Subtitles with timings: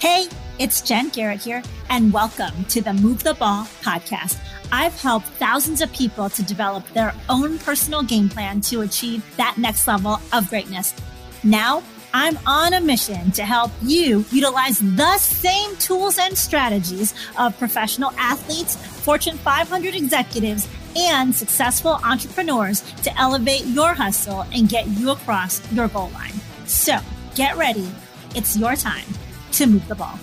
[0.00, 0.28] Hey,
[0.60, 1.60] it's Jen Garrett here,
[1.90, 4.38] and welcome to the Move the Ball podcast.
[4.70, 9.56] I've helped thousands of people to develop their own personal game plan to achieve that
[9.58, 10.94] next level of greatness.
[11.42, 11.82] Now,
[12.14, 18.12] I'm on a mission to help you utilize the same tools and strategies of professional
[18.16, 25.60] athletes, Fortune 500 executives, and successful entrepreneurs to elevate your hustle and get you across
[25.72, 26.34] your goal line.
[26.66, 26.98] So
[27.34, 27.88] get ready.
[28.36, 29.04] It's your time
[29.52, 30.18] to move the ball.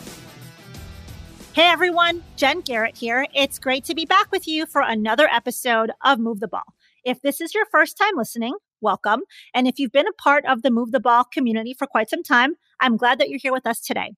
[1.54, 3.28] Hey everyone, Jen Garrett here.
[3.34, 6.66] It's great to be back with you for another episode of Move the Ball.
[7.06, 9.22] If this is your first time listening, welcome.
[9.54, 12.24] And if you've been a part of the Move the Ball community for quite some
[12.24, 14.12] time, I'm glad that you're here with us today.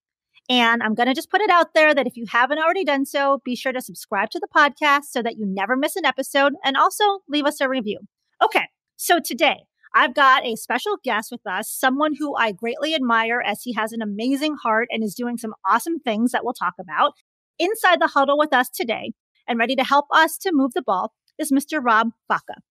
[0.49, 3.05] And I'm going to just put it out there that if you haven't already done
[3.05, 6.53] so, be sure to subscribe to the podcast so that you never miss an episode
[6.63, 7.99] and also leave us a review.
[8.41, 8.65] Okay.
[8.95, 13.61] So today I've got a special guest with us, someone who I greatly admire as
[13.63, 17.13] he has an amazing heart and is doing some awesome things that we'll talk about.
[17.59, 19.13] Inside the huddle with us today
[19.47, 21.83] and ready to help us to move the ball is Mr.
[21.83, 22.61] Rob Vaka.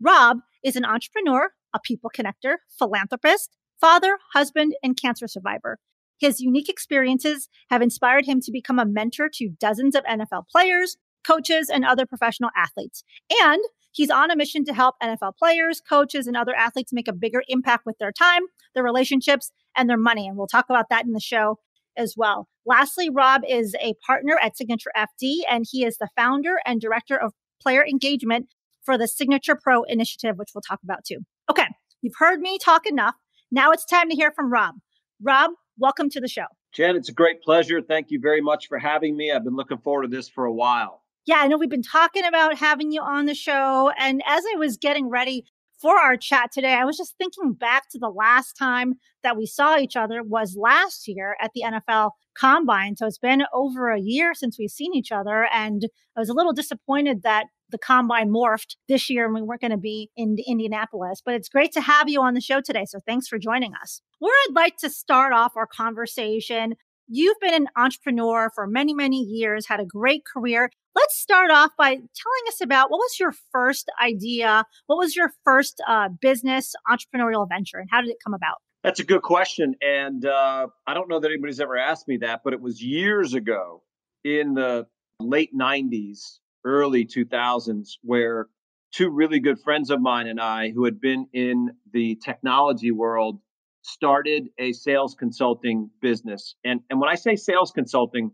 [0.00, 5.78] Rob is an entrepreneur, a people connector, philanthropist, father, husband, and cancer survivor.
[6.18, 10.96] His unique experiences have inspired him to become a mentor to dozens of NFL players,
[11.26, 13.04] coaches, and other professional athletes.
[13.42, 17.12] And He's on a mission to help NFL players, coaches, and other athletes make a
[17.12, 18.42] bigger impact with their time,
[18.74, 20.26] their relationships, and their money.
[20.28, 21.58] And we'll talk about that in the show
[21.96, 22.48] as well.
[22.64, 27.16] Lastly, Rob is a partner at Signature FD, and he is the founder and director
[27.16, 28.48] of player engagement
[28.84, 31.18] for the Signature Pro initiative, which we'll talk about too.
[31.50, 31.66] Okay,
[32.02, 33.14] you've heard me talk enough.
[33.50, 34.76] Now it's time to hear from Rob.
[35.20, 36.44] Rob, welcome to the show.
[36.72, 37.80] Jen, it's a great pleasure.
[37.80, 39.32] Thank you very much for having me.
[39.32, 42.24] I've been looking forward to this for a while yeah, I know we've been talking
[42.24, 43.92] about having you on the show.
[43.98, 45.44] And as I was getting ready
[45.78, 49.44] for our chat today, I was just thinking back to the last time that we
[49.44, 52.96] saw each other was last year at the NFL Combine.
[52.96, 55.46] So it's been over a year since we've seen each other.
[55.52, 55.82] And
[56.16, 59.70] I was a little disappointed that the combine morphed this year and we weren't going
[59.70, 61.20] to be in Indianapolis.
[61.22, 62.86] But it's great to have you on the show today.
[62.86, 64.00] So thanks for joining us.
[64.18, 66.76] Where I'd like to start off our conversation
[67.10, 70.70] You've been an entrepreneur for many, many years, had a great career.
[70.98, 74.64] Let's start off by telling us about what was your first idea?
[74.88, 78.56] What was your first uh, business entrepreneurial venture and how did it come about?
[78.82, 79.76] That's a good question.
[79.80, 83.34] And uh, I don't know that anybody's ever asked me that, but it was years
[83.34, 83.84] ago
[84.24, 84.88] in the
[85.20, 88.48] late 90s, early 2000s, where
[88.92, 93.38] two really good friends of mine and I, who had been in the technology world,
[93.82, 96.56] started a sales consulting business.
[96.64, 98.32] And, and when I say sales consulting,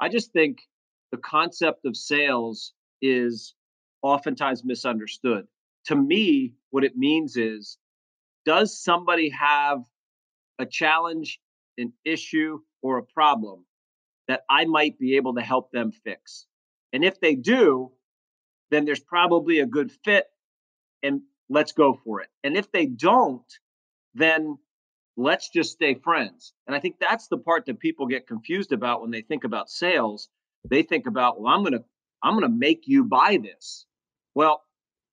[0.00, 0.58] I just think
[1.10, 2.72] the concept of sales
[3.02, 3.54] is
[4.02, 5.46] oftentimes misunderstood.
[5.86, 7.78] To me, what it means is
[8.44, 9.82] does somebody have
[10.58, 11.40] a challenge,
[11.78, 13.64] an issue, or a problem
[14.28, 16.46] that I might be able to help them fix?
[16.92, 17.92] And if they do,
[18.70, 20.26] then there's probably a good fit
[21.02, 22.28] and let's go for it.
[22.42, 23.52] And if they don't,
[24.14, 24.58] then
[25.16, 26.52] let's just stay friends.
[26.66, 29.70] And I think that's the part that people get confused about when they think about
[29.70, 30.28] sales.
[30.70, 31.84] They think about, well, I'm going to
[32.22, 33.86] I'm going to make you buy this.
[34.34, 34.62] Well,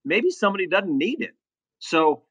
[0.05, 1.35] maybe somebody doesn't need it.
[1.79, 2.23] So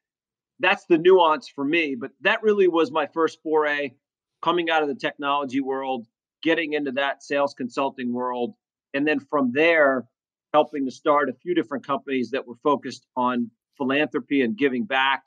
[0.61, 3.93] that's the nuance for me, but that really was my first foray
[4.43, 6.07] coming out of the technology world,
[6.43, 8.55] getting into that sales consulting world,
[8.95, 10.07] and then from there
[10.53, 15.25] helping to start a few different companies that were focused on philanthropy and giving back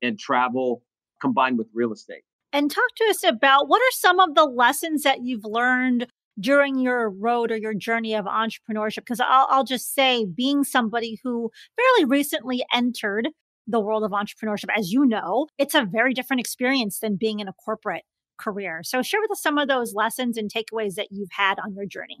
[0.00, 0.82] and travel
[1.20, 2.22] combined with real estate.
[2.52, 6.06] And talk to us about what are some of the lessons that you've learned
[6.40, 8.96] during your road or your journey of entrepreneurship?
[8.96, 13.28] Because I'll, I'll just say, being somebody who fairly recently entered
[13.66, 17.48] the world of entrepreneurship, as you know, it's a very different experience than being in
[17.48, 18.02] a corporate
[18.38, 18.80] career.
[18.84, 21.86] So, share with us some of those lessons and takeaways that you've had on your
[21.86, 22.18] journey.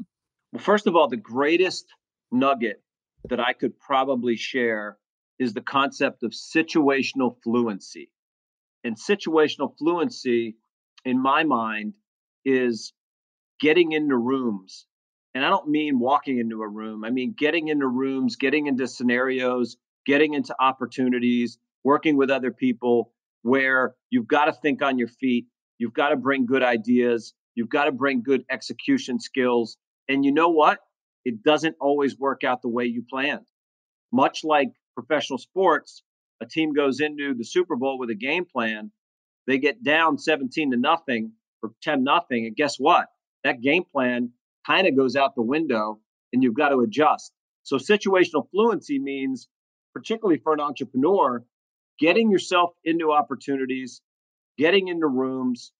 [0.52, 1.86] Well, first of all, the greatest
[2.30, 2.82] nugget
[3.28, 4.98] that I could probably share
[5.38, 8.10] is the concept of situational fluency.
[8.84, 10.56] And situational fluency,
[11.04, 11.94] in my mind,
[12.44, 12.92] is
[13.62, 14.86] getting into rooms.
[15.34, 18.86] And I don't mean walking into a room, I mean getting into rooms, getting into
[18.86, 23.12] scenarios, getting into opportunities, working with other people
[23.42, 25.46] where you've got to think on your feet,
[25.78, 29.78] you've got to bring good ideas, you've got to bring good execution skills.
[30.08, 30.80] And you know what?
[31.24, 33.46] It doesn't always work out the way you planned.
[34.12, 36.02] Much like professional sports,
[36.42, 38.90] a team goes into the Super Bowl with a game plan,
[39.46, 41.32] they get down 17 to nothing
[41.62, 43.06] or 10 nothing, and guess what?
[43.44, 44.30] That game plan
[44.66, 46.00] kind of goes out the window
[46.32, 47.32] and you've got to adjust.
[47.62, 49.48] So situational fluency means,
[49.94, 51.44] particularly for an entrepreneur,
[51.98, 54.00] getting yourself into opportunities,
[54.58, 55.72] getting into rooms,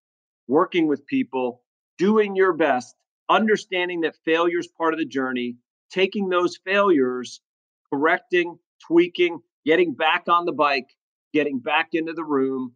[0.47, 1.63] working with people,
[1.99, 2.95] doing your best,
[3.29, 5.57] understanding that failure is part of the journey,
[5.91, 7.41] taking those failures,
[7.93, 10.89] correcting, tweaking, getting back on the bike,
[11.33, 12.75] getting back into the room,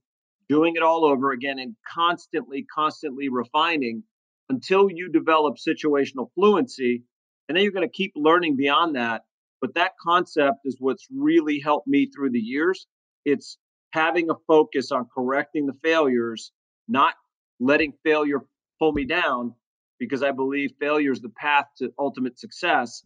[0.48, 4.02] doing it all over again, and constantly, constantly refining
[4.48, 7.02] until you develop situational fluency.
[7.48, 9.22] And then you're going to keep learning beyond that.
[9.60, 12.86] But that concept is what's really helped me through the years.
[13.24, 13.58] It's
[13.92, 16.52] having a focus on correcting the failures,
[16.88, 17.14] not
[17.58, 18.40] letting failure
[18.78, 19.54] pull me down,
[19.98, 23.02] because I believe failure is the path to ultimate success,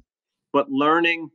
[0.52, 1.30] but learning,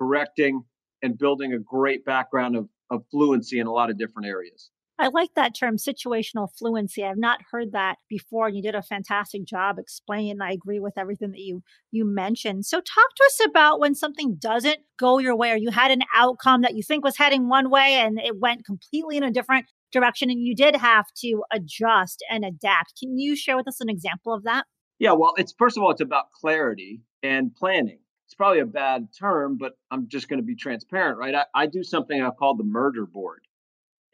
[0.00, 0.64] correcting,
[1.02, 4.70] and building a great background of, of fluency in a lot of different areas.
[4.98, 7.04] I like that term situational fluency.
[7.04, 8.46] I've not heard that before.
[8.46, 10.40] And you did a fantastic job explaining.
[10.40, 12.64] I agree with everything that you you mentioned.
[12.64, 16.02] So talk to us about when something doesn't go your way or you had an
[16.14, 19.66] outcome that you think was heading one way and it went completely in a different
[19.92, 22.94] direction and you did have to adjust and adapt.
[22.98, 24.64] Can you share with us an example of that?
[24.98, 27.98] Yeah, well, it's first of all, it's about clarity and planning.
[28.26, 31.34] It's probably a bad term, but I'm just going to be transparent, right?
[31.34, 33.42] I, I do something I call the murder board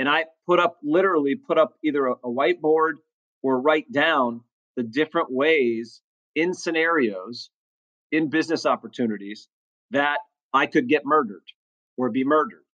[0.03, 2.95] and I put up literally put up either a, a whiteboard
[3.41, 4.41] or write down
[4.75, 6.03] the different ways
[6.35, 7.51] in scenarios
[8.11, 9.47] in business opportunities
[9.93, 10.19] that
[10.53, 11.45] I could get murdered
[11.97, 12.65] or be murdered.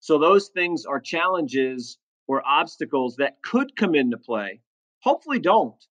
[0.00, 4.62] So those things are challenges or obstacles that could come into play.
[5.02, 5.84] Hopefully don't.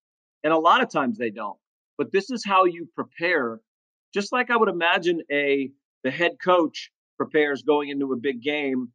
[0.43, 1.59] And a lot of times they don't.
[1.99, 3.61] But this is how you prepare
[4.15, 5.69] just like I would imagine a
[6.03, 8.93] the head coach prepares going into a big game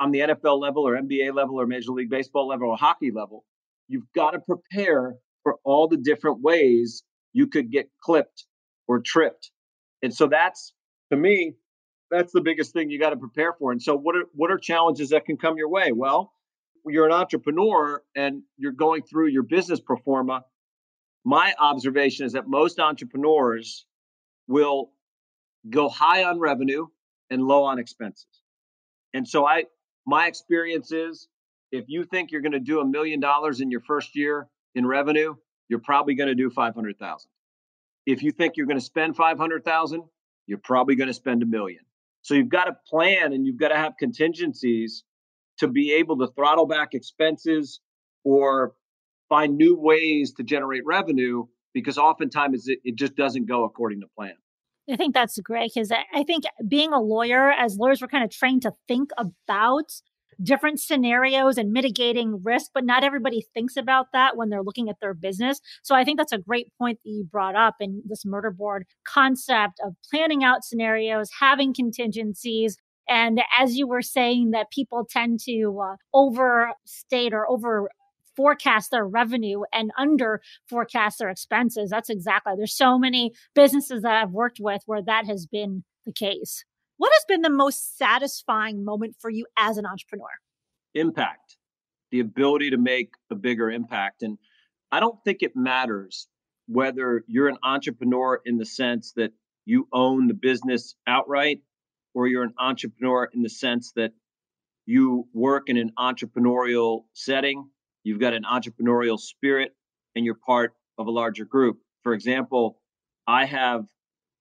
[0.00, 3.44] on the NFL level or NBA level or Major League Baseball level or hockey level,
[3.88, 8.46] you've got to prepare for all the different ways you could get clipped
[8.88, 9.50] or tripped.
[10.02, 10.72] And so that's
[11.10, 11.54] to me,
[12.10, 13.72] that's the biggest thing you got to prepare for.
[13.72, 15.92] And so what are what are challenges that can come your way?
[15.92, 16.32] Well,
[16.86, 20.44] you're an entrepreneur and you're going through your business pro forma.
[21.24, 23.86] My observation is that most entrepreneurs
[24.46, 24.90] will
[25.70, 26.86] go high on revenue
[27.30, 28.26] and low on expenses.
[29.14, 29.64] And so I
[30.06, 31.28] my experience is
[31.72, 34.86] if you think you're going to do a million dollars in your first year in
[34.86, 35.34] revenue,
[35.68, 37.30] you're probably going to do 500,000.
[38.06, 40.02] If you think you're going to spend 500,000,
[40.46, 41.80] you're probably going to spend a million.
[42.22, 45.04] So you've got to plan and you've got to have contingencies
[45.58, 47.80] to be able to throttle back expenses
[48.24, 48.74] or
[49.28, 54.06] find new ways to generate revenue because oftentimes it, it just doesn't go according to
[54.16, 54.34] plan.
[54.90, 58.30] I think that's great because I think being a lawyer, as lawyers, we're kind of
[58.30, 59.90] trained to think about
[60.42, 64.96] different scenarios and mitigating risk, but not everybody thinks about that when they're looking at
[65.00, 65.60] their business.
[65.82, 68.84] So I think that's a great point that you brought up in this murder board
[69.06, 72.76] concept of planning out scenarios, having contingencies.
[73.08, 77.90] And as you were saying, that people tend to uh, overstate or over
[78.36, 81.90] forecast their revenue and under forecast their expenses.
[81.90, 82.54] That's exactly.
[82.56, 86.64] There's so many businesses that I've worked with where that has been the case.
[86.96, 90.28] What has been the most satisfying moment for you as an entrepreneur?
[90.94, 91.56] Impact,
[92.10, 94.22] the ability to make a bigger impact.
[94.22, 94.38] And
[94.92, 96.28] I don't think it matters
[96.66, 99.32] whether you're an entrepreneur in the sense that
[99.64, 101.60] you own the business outright
[102.14, 104.12] or you're an entrepreneur in the sense that
[104.86, 107.68] you work in an entrepreneurial setting
[108.04, 109.74] you've got an entrepreneurial spirit,
[110.14, 111.78] and you're part of a larger group.
[112.02, 112.78] For example,
[113.26, 113.86] I have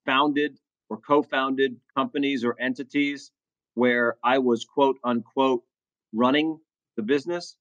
[0.06, 3.32] founded or co founded companies or entities
[3.74, 5.64] where I was quote unquote
[6.14, 6.60] running
[6.96, 7.56] the business.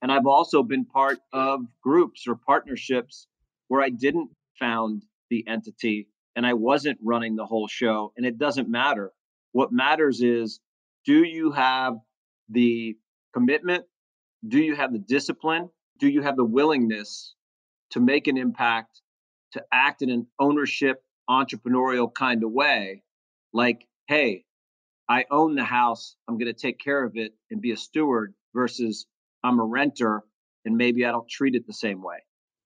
[0.00, 3.26] And I've also been part of groups or partnerships
[3.66, 8.12] where I didn't found the entity and I wasn't running the whole show.
[8.16, 9.12] And it doesn't matter.
[9.52, 10.60] What matters is
[11.04, 11.96] do you have
[12.48, 12.96] the
[13.34, 13.84] commitment
[14.46, 15.68] do you have the discipline?
[15.98, 17.34] Do you have the willingness
[17.90, 19.00] to make an impact,
[19.52, 23.02] to act in an ownership, entrepreneurial kind of way?
[23.52, 24.44] Like, hey,
[25.08, 28.34] I own the house, I'm going to take care of it and be a steward
[28.54, 29.06] versus
[29.42, 30.22] I'm a renter
[30.64, 32.18] and maybe I don't treat it the same way.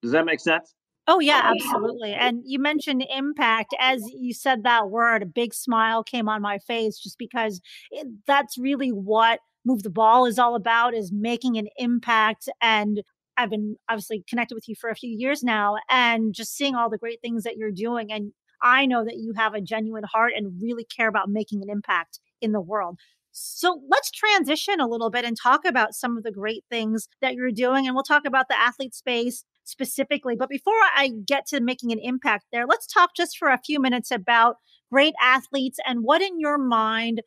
[0.02, 0.74] Does that make sense?
[1.12, 2.14] Oh, oh, yeah, absolutely.
[2.14, 3.75] And you mentioned impact.
[3.78, 8.07] As you said that word, a big smile came on my face just because it,
[8.26, 12.49] that's really what Move the Ball is all about is making an impact.
[12.62, 13.02] And
[13.37, 16.88] I've been obviously connected with you for a few years now and just seeing all
[16.88, 18.11] the great things that you're doing.
[18.11, 21.69] And I know that you have a genuine heart and really care about making an
[21.69, 22.99] impact in the world.
[23.33, 27.35] So let's transition a little bit and talk about some of the great things that
[27.35, 27.87] you're doing.
[27.87, 30.37] And we'll talk about the athlete space specifically.
[30.37, 33.81] But before I get to making an impact there, let's talk just for a few
[33.81, 34.57] minutes about
[34.90, 37.23] great athletes and what in your mind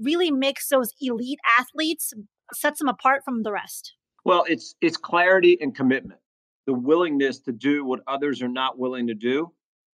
[0.00, 2.12] really makes those elite athletes
[2.54, 3.94] sets them apart from the rest?
[4.24, 6.20] Well, it's it's clarity and commitment.
[6.68, 9.50] the willingness to do what others are not willing to do.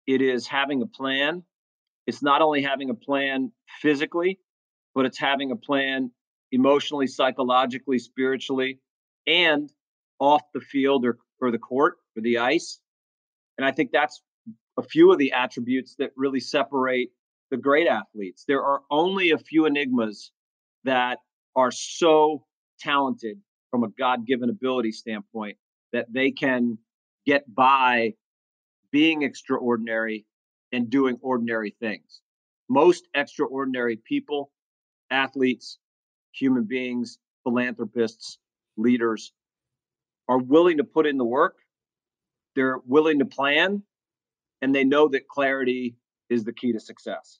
[0.07, 1.43] It is having a plan.
[2.07, 4.39] It's not only having a plan physically,
[4.95, 6.09] but it's having a plan
[6.51, 8.79] emotionally, psychologically, spiritually,
[9.27, 9.71] and
[10.19, 12.79] off the field or, or the court for the ice.
[13.57, 14.21] And I think that's
[14.77, 17.09] a few of the attributes that really separate
[17.51, 18.45] the great athletes.
[18.47, 20.31] There are only a few enigmas
[20.83, 21.19] that
[21.55, 22.45] are so
[22.79, 23.37] talented
[23.69, 25.57] from a God given ability standpoint
[25.91, 26.77] that they can
[27.25, 28.13] get by
[28.91, 30.25] being extraordinary
[30.71, 32.21] and doing ordinary things.
[32.69, 34.51] Most extraordinary people,
[35.11, 35.77] athletes,
[36.31, 38.39] human beings, philanthropists,
[38.77, 39.33] leaders
[40.27, 41.57] are willing to put in the work.
[42.55, 43.83] They're willing to plan
[44.61, 45.97] and they know that clarity
[46.29, 47.39] is the key to success.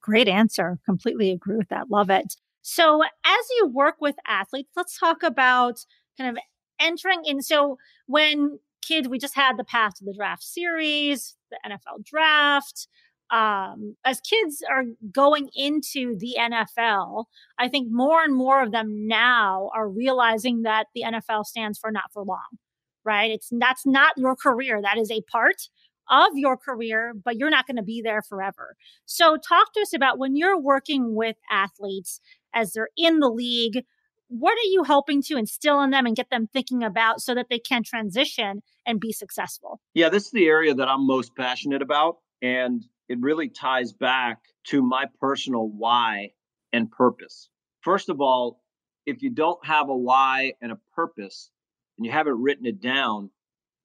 [0.00, 0.78] Great answer.
[0.84, 1.90] Completely agree with that.
[1.90, 2.34] Love it.
[2.62, 5.84] So, as you work with athletes, let's talk about
[6.18, 6.42] kind of
[6.80, 7.42] entering in.
[7.42, 12.88] So, when kids, we just had the Path to the Draft series, the NFL draft.
[13.30, 17.26] Um, as kids are going into the NFL,
[17.58, 21.90] I think more and more of them now are realizing that the NFL stands for
[21.90, 22.58] not for long,
[23.04, 23.30] right?
[23.30, 24.80] It's that's not your career.
[24.80, 25.68] That is a part
[26.10, 28.76] of your career, but you're not going to be there forever.
[29.04, 32.20] So, talk to us about when you're working with athletes
[32.54, 33.84] as they're in the league.
[34.30, 37.46] What are you hoping to instill in them and get them thinking about so that
[37.48, 39.80] they can transition and be successful?
[39.94, 42.16] Yeah, this is the area that I'm most passionate about.
[42.42, 46.32] And it really ties back to my personal why
[46.72, 47.48] and purpose.
[47.80, 48.60] First of all,
[49.06, 51.50] if you don't have a why and a purpose
[51.96, 53.30] and you haven't written it down,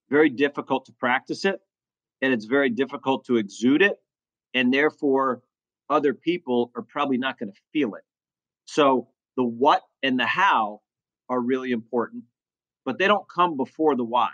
[0.09, 1.61] very difficult to practice it
[2.21, 3.97] and it's very difficult to exude it.
[4.53, 5.41] And therefore,
[5.89, 8.03] other people are probably not going to feel it.
[8.65, 10.81] So the what and the how
[11.29, 12.23] are really important,
[12.85, 14.29] but they don't come before the why.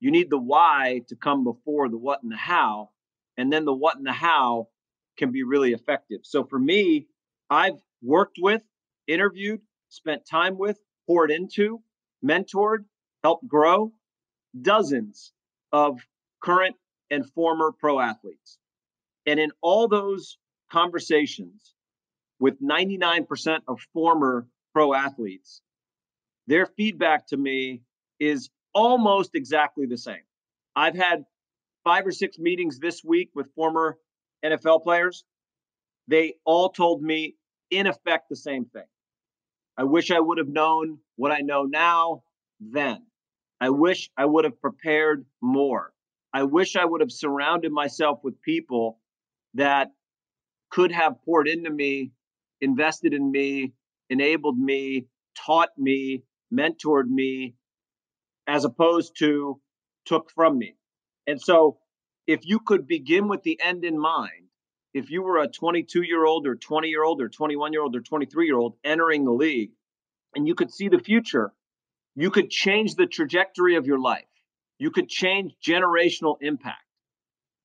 [0.00, 2.90] You need the why to come before the what and the how.
[3.38, 4.68] And then the what and the how
[5.16, 6.20] can be really effective.
[6.24, 7.06] So for me,
[7.48, 8.62] I've worked with,
[9.06, 11.80] interviewed, spent time with, poured into,
[12.22, 12.84] mentored,
[13.22, 13.92] helped grow
[14.60, 15.32] dozens
[15.72, 15.98] of
[16.42, 16.76] current
[17.10, 18.58] and former pro athletes.
[19.24, 20.36] And in all those
[20.70, 21.74] conversations
[22.40, 25.62] with 99% of former pro athletes,
[26.46, 27.82] their feedback to me
[28.20, 30.22] is almost exactly the same.
[30.76, 31.24] I've had
[31.88, 33.96] five or six meetings this week with former
[34.44, 35.24] NFL players.
[36.06, 37.36] They all told me,
[37.70, 38.84] in effect, the same thing.
[39.78, 42.24] I wish I would have known what I know now
[42.60, 43.06] then.
[43.58, 45.94] I wish I would have prepared more.
[46.34, 48.98] I wish I would have surrounded myself with people
[49.54, 49.88] that
[50.70, 52.12] could have poured into me,
[52.60, 53.72] invested in me,
[54.10, 57.54] enabled me, taught me, mentored me,
[58.46, 59.58] as opposed to
[60.04, 60.74] took from me.
[61.28, 61.78] And so,
[62.26, 64.48] if you could begin with the end in mind,
[64.92, 67.94] if you were a 22 year old or 20 year old or 21 year old
[67.94, 69.70] or 23 year old entering the league,
[70.34, 71.52] and you could see the future,
[72.16, 74.24] you could change the trajectory of your life
[74.78, 76.84] you could change generational impact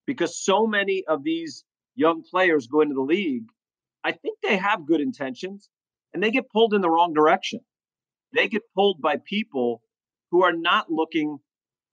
[0.06, 1.64] because so many of these
[1.96, 3.46] young players go into the league.
[4.04, 5.70] I think they have good intentions
[6.14, 7.62] and they get pulled in the wrong direction.
[8.34, 9.82] They get pulled by people
[10.32, 11.38] who are not looking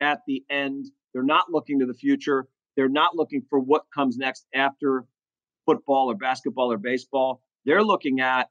[0.00, 0.86] at the end.
[1.12, 2.46] They're not looking to the future.
[2.76, 5.04] They're not looking for what comes next after
[5.66, 7.42] football or basketball or baseball.
[7.64, 8.48] They're looking at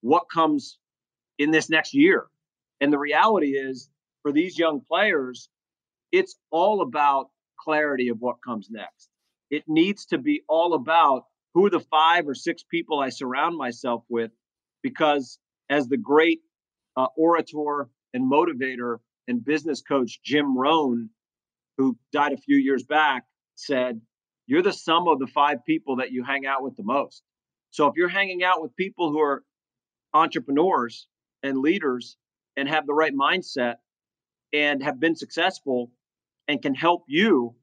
[0.00, 0.78] what comes
[1.38, 2.26] in this next year.
[2.80, 3.88] And the reality is,
[4.22, 5.48] for these young players,
[6.12, 9.08] it's all about clarity of what comes next.
[9.50, 11.24] It needs to be all about
[11.54, 14.32] who are the five or six people I surround myself with,
[14.82, 15.38] because
[15.70, 16.40] as the great
[16.96, 18.98] uh, orator and motivator
[19.28, 21.10] and business coach Jim Rohn,
[21.78, 24.00] who died a few years back, said,
[24.46, 27.22] You're the sum of the five people that you hang out with the most.
[27.70, 29.42] So if you're hanging out with people who are
[30.12, 31.08] entrepreneurs
[31.42, 32.16] and leaders
[32.56, 33.76] and have the right mindset
[34.52, 35.90] and have been successful,
[36.48, 37.54] and can help you,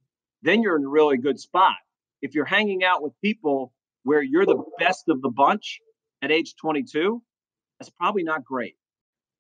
[0.41, 1.75] then you're in a really good spot.
[2.22, 5.80] If you're hanging out with people where you're the best of the bunch
[6.22, 7.22] at age 22,
[7.80, 8.75] that's probably not great.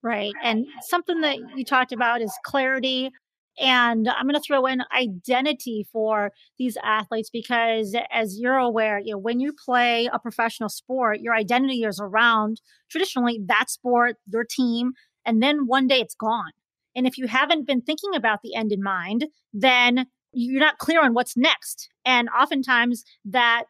[0.03, 0.33] Right.
[0.43, 3.11] And something that you talked about is clarity.
[3.59, 9.13] And I'm going to throw in identity for these athletes because, as you're aware, you
[9.13, 14.45] know, when you play a professional sport, your identity is around traditionally that sport, your
[14.49, 14.93] team,
[15.25, 16.51] and then one day it's gone.
[16.95, 21.03] And if you haven't been thinking about the end in mind, then you're not clear
[21.03, 21.89] on what's next.
[22.05, 23.63] And oftentimes that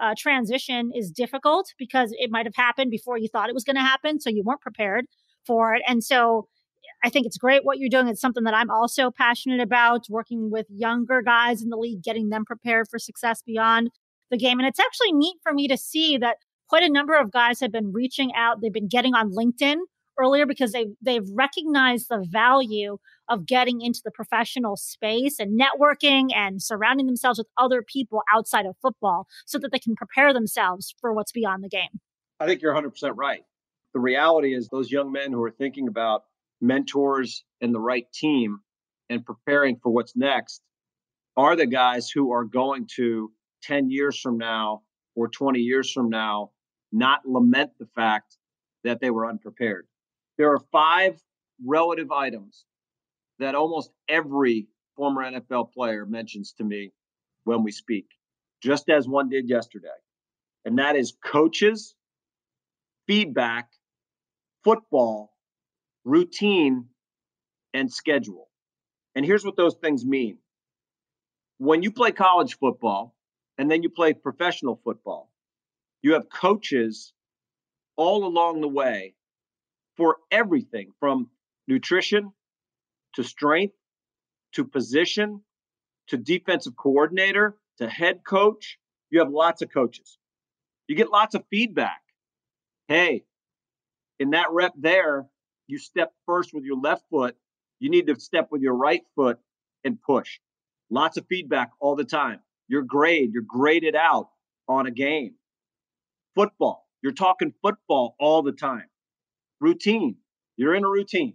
[0.00, 3.76] uh, transition is difficult because it might have happened before you thought it was going
[3.76, 4.20] to happen.
[4.20, 5.06] So you weren't prepared
[5.46, 5.82] for it.
[5.86, 6.48] And so
[7.04, 8.08] I think it's great what you're doing.
[8.08, 12.30] It's something that I'm also passionate about, working with younger guys in the league, getting
[12.30, 13.90] them prepared for success beyond
[14.30, 14.58] the game.
[14.58, 17.70] And it's actually neat for me to see that quite a number of guys have
[17.70, 18.62] been reaching out.
[18.62, 19.76] They've been getting on LinkedIn
[20.18, 22.96] earlier because they they've recognized the value
[23.28, 28.64] of getting into the professional space and networking and surrounding themselves with other people outside
[28.64, 32.00] of football so that they can prepare themselves for what's beyond the game.
[32.40, 33.42] I think you're 100% right.
[33.92, 36.24] The reality is those young men who are thinking about
[36.64, 38.60] mentors and the right team
[39.10, 40.62] and preparing for what's next
[41.36, 43.30] are the guys who are going to
[43.62, 44.82] 10 years from now
[45.14, 46.50] or 20 years from now
[46.92, 48.36] not lament the fact
[48.84, 49.86] that they were unprepared.
[50.38, 51.20] There are five
[51.64, 52.64] relative items
[53.38, 56.92] that almost every former NFL player mentions to me
[57.44, 58.06] when we speak,
[58.62, 59.88] just as one did yesterday.
[60.64, 61.94] And that is coaches,
[63.06, 63.68] feedback,
[64.62, 65.33] football,
[66.04, 66.86] routine,
[67.72, 68.48] and schedule.
[69.14, 70.38] And here's what those things mean.
[71.58, 73.14] When you play college football
[73.58, 75.30] and then you play professional football,
[76.02, 77.12] you have coaches
[77.96, 79.14] all along the way
[79.96, 81.30] for everything from
[81.68, 82.32] nutrition
[83.14, 83.74] to strength
[84.52, 85.40] to position
[86.08, 88.78] to defensive coordinator to head coach.
[89.10, 90.18] You have lots of coaches.
[90.88, 92.02] You get lots of feedback.
[92.88, 93.24] Hey,
[94.18, 95.26] in that rep there,
[95.66, 97.36] you step first with your left foot.
[97.78, 99.38] You need to step with your right foot
[99.84, 100.38] and push.
[100.90, 102.40] Lots of feedback all the time.
[102.68, 104.28] Your grade, you're graded out
[104.68, 105.34] on a game.
[106.34, 108.86] Football, you're talking football all the time.
[109.60, 110.16] Routine.
[110.56, 111.34] You're in a routine.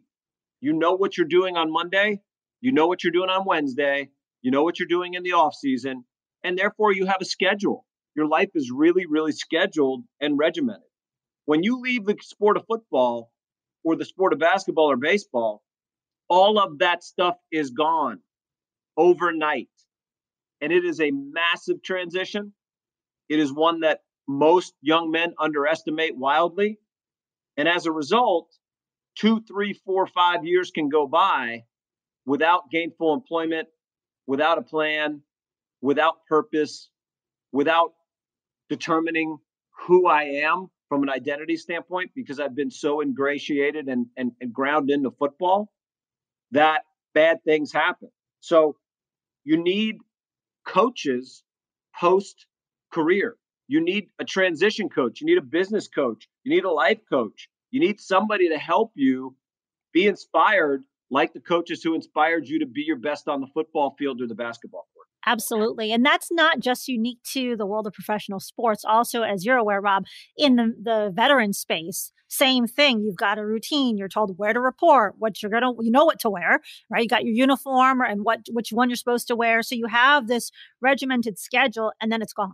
[0.62, 2.22] You know what you're doing on Monday.
[2.62, 4.10] You know what you're doing on Wednesday.
[4.42, 6.06] You know what you're doing in the off season.
[6.44, 7.86] And therefore, you have a schedule.
[8.16, 10.84] Your life is really, really scheduled and regimented.
[11.46, 13.32] When you leave the sport of football
[13.84, 15.64] or the sport of basketball or baseball,
[16.30, 18.20] all of that stuff is gone
[18.98, 19.70] overnight.
[20.62, 22.54] And it is a massive transition.
[23.30, 26.78] It is one that most young men underestimate wildly.
[27.58, 28.50] And as a result,
[29.16, 31.64] two, three, four, five years can go by
[32.26, 33.68] without gainful employment,
[34.28, 35.22] without a plan,
[35.82, 36.90] without purpose,
[37.52, 37.94] without
[38.70, 39.38] determining
[39.88, 44.52] who I am from an identity standpoint, because I've been so ingratiated and, and, and
[44.52, 45.72] ground into football
[46.52, 46.82] that
[47.14, 48.10] bad things happen.
[48.42, 48.76] So
[49.44, 49.98] you need
[50.66, 51.44] coaches
[51.96, 52.46] post
[52.92, 53.38] career.
[53.68, 55.22] You need a transition coach.
[55.22, 56.28] You need a business coach.
[56.44, 57.50] You need a life coach.
[57.70, 59.36] You need somebody to help you
[59.94, 63.96] be inspired, like the coaches who inspired you to be your best on the football
[63.98, 64.99] field or the basketball court.
[65.30, 65.92] Absolutely.
[65.92, 68.84] And that's not just unique to the world of professional sports.
[68.84, 73.02] Also, as you're aware, Rob, in the, the veteran space, same thing.
[73.02, 73.96] You've got a routine.
[73.98, 77.04] You're told where to report, what you're going to, you know what to wear, right?
[77.04, 79.62] You got your uniform and what, which one you're supposed to wear.
[79.62, 82.54] So you have this regimented schedule and then it's gone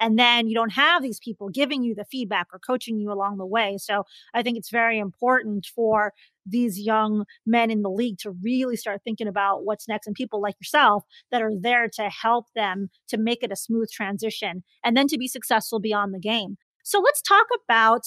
[0.00, 3.36] and then you don't have these people giving you the feedback or coaching you along
[3.36, 3.76] the way.
[3.78, 6.12] So i think it's very important for
[6.46, 10.40] these young men in the league to really start thinking about what's next and people
[10.40, 14.96] like yourself that are there to help them to make it a smooth transition and
[14.96, 16.56] then to be successful beyond the game.
[16.82, 18.02] So let's talk about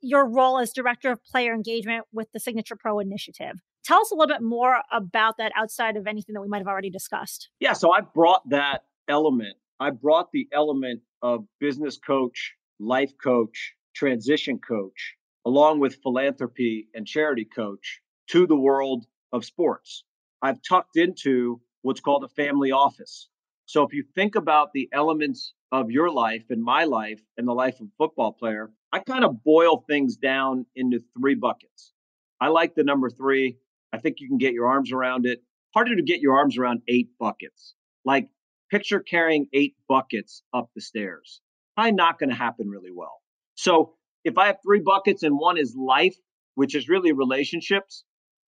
[0.00, 3.56] your role as director of player engagement with the signature pro initiative.
[3.84, 6.68] Tell us a little bit more about that outside of anything that we might have
[6.68, 7.48] already discussed.
[7.58, 9.56] Yeah so i brought that element.
[9.80, 17.06] I brought the element of business coach, life coach, transition coach, along with philanthropy and
[17.06, 18.00] charity coach
[18.30, 20.04] to the world of sports.
[20.42, 23.28] I've tucked into what's called a family office.
[23.66, 27.52] So if you think about the elements of your life and my life and the
[27.52, 31.92] life of a football player, I kind of boil things down into three buckets.
[32.40, 33.58] I like the number three.
[33.92, 35.42] I think you can get your arms around it.
[35.74, 37.74] Harder to get your arms around eight buckets.
[38.04, 38.28] Like
[38.70, 41.40] picture carrying eight buckets up the stairs.
[41.74, 43.20] Probably not going to happen really well.
[43.54, 46.16] So if I have three buckets and one is life,
[46.54, 48.04] which is really relationships,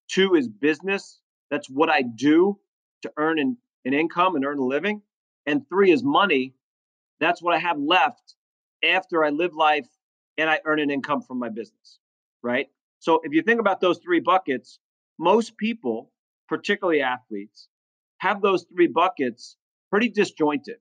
[0.09, 2.59] two is business, that's what I do
[3.03, 5.03] to earn an, an income and earn a living,
[5.47, 6.55] and three is money,
[7.19, 8.35] that's what I have left
[8.85, 9.87] after I live life
[10.39, 11.99] and I earn an income from my business,
[12.43, 12.67] right?
[12.99, 14.79] So if you think about those three buckets,
[15.19, 16.11] most people,
[16.49, 17.69] particularly athletes,
[18.19, 19.57] have those three buckets
[19.91, 20.77] pretty disjointed.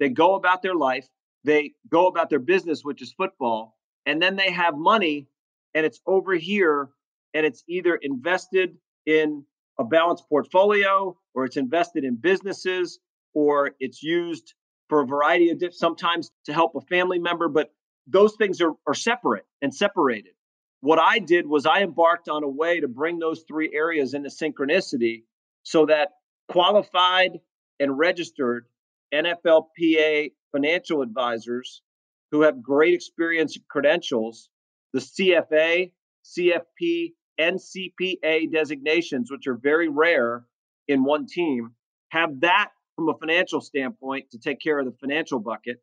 [0.00, 1.06] They go about their life,
[1.44, 5.28] they go about their business, which is football, and then they have money
[5.74, 6.90] and it's over here
[7.34, 9.44] and it's either invested in
[9.78, 13.00] a balanced portfolio or it's invested in businesses
[13.34, 14.54] or it's used
[14.88, 17.72] for a variety of sometimes to help a family member but
[18.06, 20.32] those things are, are separate and separated
[20.80, 24.28] what I did was I embarked on a way to bring those three areas into
[24.28, 25.22] synchronicity
[25.62, 26.10] so that
[26.48, 27.40] qualified
[27.80, 28.66] and registered
[29.12, 31.82] NFLPA financial advisors
[32.30, 34.48] who have great experience and credentials,
[34.92, 35.92] the CFA,
[36.24, 40.44] CFP, and CPA designations, which are very rare
[40.88, 41.72] in one team,
[42.10, 45.82] have that from a financial standpoint to take care of the financial bucket,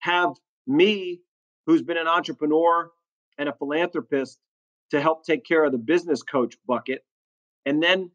[0.00, 0.30] have
[0.66, 1.20] me,
[1.66, 2.90] who's been an entrepreneur
[3.38, 4.38] and a philanthropist
[4.90, 7.04] to help take care of the business coach bucket.
[7.64, 8.10] And then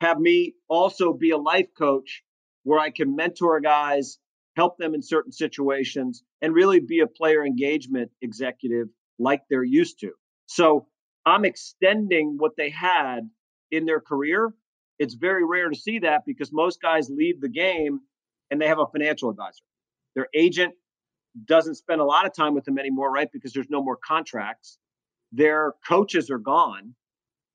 [0.00, 2.22] have me also be a life coach
[2.64, 4.18] where I can mentor guys,
[4.56, 10.00] help them in certain situations, and really be a player engagement executive like they're used
[10.00, 10.10] to.
[10.46, 10.86] So
[11.24, 13.20] I'm extending what they had
[13.70, 14.52] in their career.
[14.98, 18.00] It's very rare to see that because most guys leave the game
[18.50, 19.64] and they have a financial advisor.
[20.14, 20.74] Their agent
[21.46, 23.28] doesn't spend a lot of time with them anymore, right?
[23.32, 24.78] Because there's no more contracts.
[25.32, 26.94] Their coaches are gone,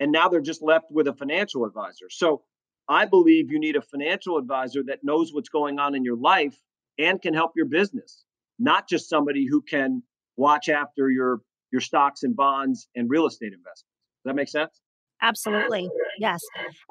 [0.02, 2.08] and now they're just left with a financial advisor.
[2.10, 2.44] So
[2.90, 6.58] I believe you need a financial advisor that knows what's going on in your life
[6.98, 8.26] and can help your business,
[8.58, 10.02] not just somebody who can
[10.38, 13.84] watch after your your stocks and bonds and real estate investments.
[14.24, 14.82] Does that make sense?
[15.22, 15.88] Absolutely.
[16.18, 16.42] Yes.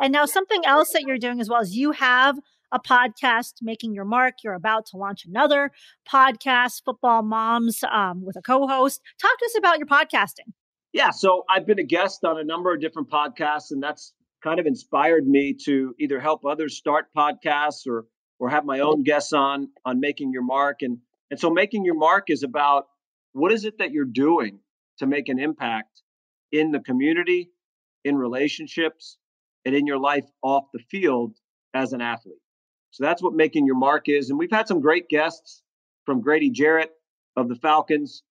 [0.00, 2.38] And now something else that you're doing as well is you have
[2.70, 4.34] a podcast, Making Your Mark.
[4.44, 5.72] You're about to launch another
[6.08, 9.00] podcast, Football Moms, um, with a co host.
[9.20, 10.52] Talk to us about your podcasting.
[10.92, 11.10] Yeah.
[11.10, 14.66] So I've been a guest on a number of different podcasts, and that's kind of
[14.66, 18.06] inspired me to either help others start podcasts or
[18.40, 20.98] or have my own guests on on making your mark and
[21.30, 22.86] and so making your mark is about
[23.32, 24.60] what is it that you're doing
[24.98, 26.02] to make an impact
[26.52, 27.50] in the community
[28.04, 29.18] in relationships
[29.64, 31.36] and in your life off the field
[31.74, 32.40] as an athlete
[32.90, 34.30] so that's what making your mark is.
[34.30, 35.62] And we've had some great guests
[36.04, 36.90] from Grady Jarrett
[37.36, 38.22] of the Falcons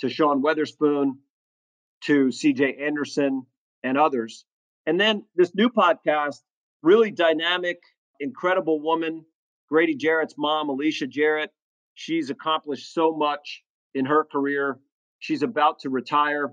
[0.00, 1.18] to Sean Weatherspoon
[2.02, 3.46] to CJ Anderson
[3.82, 4.44] and others.
[4.90, 6.40] And then this new podcast,
[6.82, 7.78] really dynamic,
[8.18, 9.24] incredible woman,
[9.68, 11.52] Grady Jarrett's mom, Alicia Jarrett.
[11.94, 13.62] She's accomplished so much
[13.94, 14.80] in her career.
[15.20, 16.52] She's about to retire.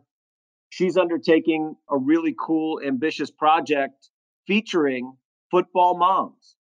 [0.69, 4.11] She's undertaking a really cool, ambitious project
[4.45, 5.17] featuring
[5.49, 6.57] football moms.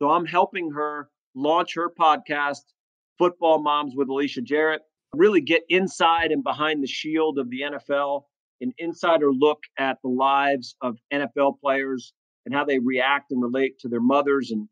[0.00, 2.62] So I'm helping her launch her podcast,
[3.16, 4.82] Football Moms with Alicia Jarrett,
[5.14, 8.24] really get inside and behind the shield of the NFL,
[8.62, 12.12] an insider look at the lives of NFL players
[12.46, 14.68] and how they react and relate to their mothers and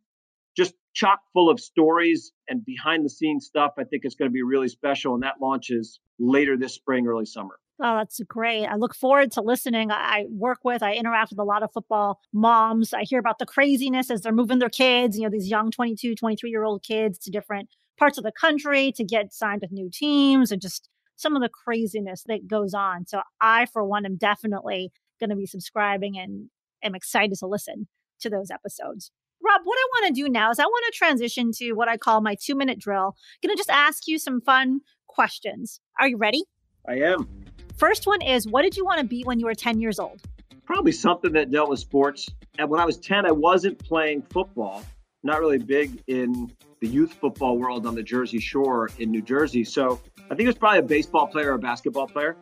[0.57, 3.73] just chock full of stories and behind the scenes stuff.
[3.79, 5.15] I think it's going to be really special.
[5.15, 7.59] And that launches later this spring, early summer.
[7.83, 8.67] Oh, that's great.
[8.67, 9.91] I look forward to listening.
[9.91, 12.93] I work with, I interact with a lot of football moms.
[12.93, 16.15] I hear about the craziness as they're moving their kids, you know, these young 22,
[16.15, 19.89] 23 year old kids to different parts of the country to get signed with new
[19.91, 20.91] teams and just
[21.21, 23.07] some of the craziness that goes on.
[23.07, 26.49] So I, for one, am definitely going to be subscribing and
[26.83, 27.89] am excited to listen
[28.21, 29.13] to those episodes.
[29.43, 31.97] Rob, what I want to do now is I want to transition to what I
[31.97, 33.17] call my two minute drill.
[33.17, 35.81] I'm going to just ask you some fun questions.
[35.99, 36.45] Are you ready?
[36.89, 37.29] I am.
[37.77, 40.21] First one is what did you want to be when you were 10 years old?
[40.65, 42.29] Probably something that dealt with sports.
[42.59, 44.83] And when I was 10, I wasn't playing football,
[45.23, 49.65] not really big in the youth football world on the Jersey Shore in New Jersey.
[49.65, 52.37] So I think it was probably a baseball player or a basketball player.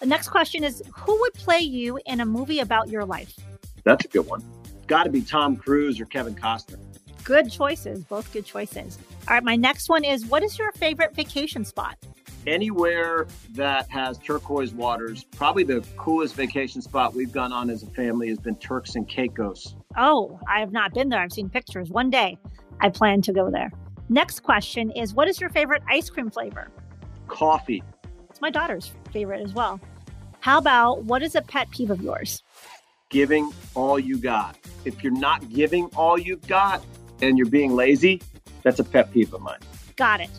[0.00, 3.34] The next question is Who would play you in a movie about your life?
[3.84, 4.42] That's a good one.
[4.86, 6.78] Got to be Tom Cruise or Kevin Costner.
[7.24, 8.98] Good choices, both good choices.
[9.28, 11.96] All right, my next one is What is your favorite vacation spot?
[12.44, 17.86] anywhere that has turquoise waters, probably the coolest vacation spot we've gone on as a
[17.86, 19.76] family has been Turks and Caicos.
[19.96, 21.20] Oh, I have not been there.
[21.20, 21.90] I've seen pictures.
[21.90, 22.36] One day
[22.80, 23.70] I plan to go there.
[24.08, 26.70] Next question is What is your favorite ice cream flavor?
[27.28, 27.82] Coffee.
[28.30, 29.80] It's my daughter's favorite as well.
[30.40, 32.42] How about what is a pet peeve of yours?
[33.10, 34.58] Giving all you got.
[34.84, 36.84] If you're not giving all you've got
[37.20, 38.20] and you're being lazy,
[38.62, 39.60] that's a pet peeve of mine.
[39.96, 40.30] Got it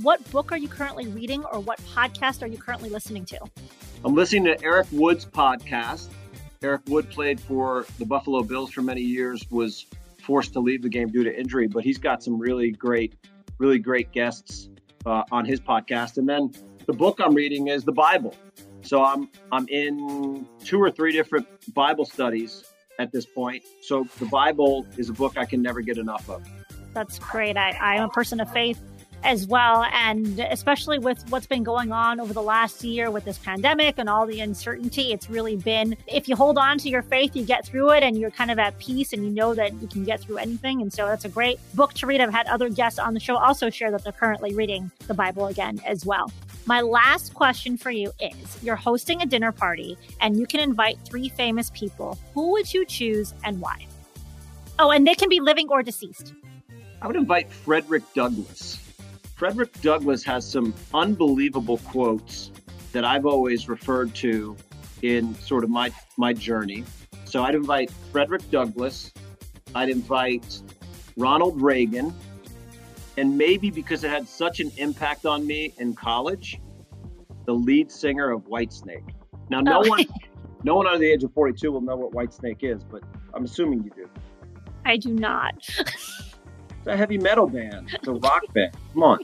[0.00, 3.38] what book are you currently reading or what podcast are you currently listening to?
[4.04, 6.08] I'm listening to Eric Wood's podcast.
[6.62, 9.86] Eric Wood played for the Buffalo Bills for many years, was
[10.22, 13.14] forced to leave the game due to injury, but he's got some really great,
[13.58, 14.68] really great guests
[15.06, 16.18] uh, on his podcast.
[16.18, 16.52] And then
[16.86, 18.34] the book I'm reading is the Bible.
[18.82, 22.64] So I'm I'm in two or three different Bible studies
[22.98, 23.62] at this point.
[23.82, 26.42] So the Bible is a book I can never get enough of.
[26.92, 27.56] That's great.
[27.56, 28.80] I, I'm a person of faith
[29.22, 29.84] as well.
[29.92, 34.08] And especially with what's been going on over the last year with this pandemic and
[34.08, 37.66] all the uncertainty, it's really been if you hold on to your faith, you get
[37.66, 40.20] through it and you're kind of at peace and you know that you can get
[40.20, 40.82] through anything.
[40.82, 42.20] And so that's a great book to read.
[42.20, 45.46] I've had other guests on the show also share that they're currently reading the Bible
[45.46, 46.30] again as well.
[46.66, 50.98] My last question for you is you're hosting a dinner party and you can invite
[51.04, 52.18] three famous people.
[52.34, 53.86] Who would you choose and why?
[54.78, 56.34] Oh, and they can be living or deceased.
[57.00, 58.78] I would invite Frederick Douglass.
[59.42, 62.52] Frederick Douglass has some unbelievable quotes
[62.92, 64.56] that I've always referred to
[65.02, 66.84] in sort of my, my journey.
[67.24, 69.10] So I'd invite Frederick Douglass.
[69.74, 70.62] I'd invite
[71.16, 72.14] Ronald Reagan.
[73.16, 76.60] And maybe because it had such an impact on me in college,
[77.44, 79.12] the lead singer of Whitesnake.
[79.50, 79.88] Now, no oh.
[79.88, 80.04] one,
[80.62, 83.02] no one under the age of 42 will know what Whitesnake is, but
[83.34, 84.08] I'm assuming you do.
[84.84, 85.68] I do not.
[86.82, 87.90] It's a heavy metal band.
[87.92, 88.76] It's a rock band.
[88.92, 89.18] Come on.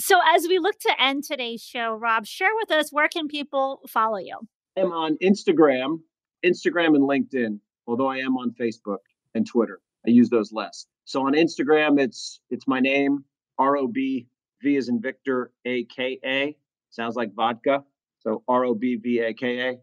[0.00, 3.80] So, as we look to end today's show, Rob, share with us where can people
[3.88, 4.38] follow you?
[4.76, 5.98] I'm on Instagram,
[6.46, 8.98] Instagram and LinkedIn, although I am on Facebook
[9.34, 9.80] and Twitter.
[10.06, 10.86] I use those less.
[11.04, 13.24] So on Instagram, it's it's my name,
[13.58, 14.28] R O B
[14.62, 16.56] V is in Victor, A K A.
[16.90, 17.84] Sounds like vodka.
[18.20, 19.78] So R O B V A K A.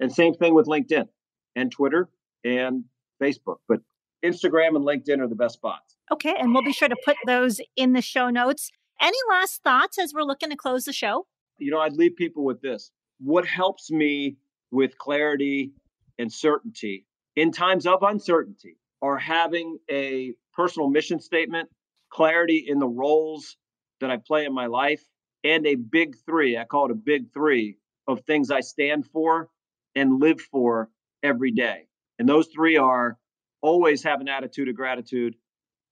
[0.00, 1.06] And same thing with LinkedIn
[1.54, 2.08] and Twitter
[2.44, 2.84] and
[3.22, 3.58] Facebook.
[3.68, 3.80] But
[4.24, 5.96] Instagram and LinkedIn are the best spots.
[6.12, 6.34] Okay.
[6.38, 8.70] And we'll be sure to put those in the show notes.
[9.00, 11.26] Any last thoughts as we're looking to close the show?
[11.58, 12.90] You know, I'd leave people with this.
[13.18, 14.36] What helps me
[14.70, 15.72] with clarity
[16.18, 21.70] and certainty in times of uncertainty are having a personal mission statement,
[22.10, 23.56] clarity in the roles
[24.00, 25.02] that I play in my life,
[25.44, 26.58] and a big three.
[26.58, 29.48] I call it a big three of things I stand for
[29.94, 30.90] and live for
[31.22, 31.86] every day.
[32.18, 33.18] And those three are
[33.62, 35.36] always have an attitude of gratitude,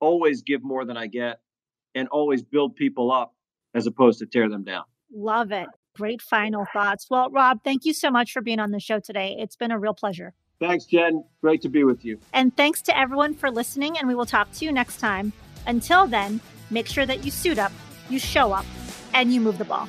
[0.01, 1.41] always give more than I get,
[1.95, 3.35] and always build people up
[3.75, 4.85] as opposed to tear them down.
[5.13, 5.69] Love it.
[5.95, 7.07] Great final thoughts.
[7.11, 9.37] Well, Rob, thank you so much for being on the show today.
[9.39, 10.35] It's been a real pleasure.
[10.61, 11.25] Thanks, Jen.
[11.41, 12.19] Great to be with you.
[12.33, 15.33] And thanks to everyone for listening, and we will talk to you next time.
[15.67, 17.73] Until then, make sure that you suit up,
[18.09, 18.67] you show up,
[19.15, 19.89] and you move the ball.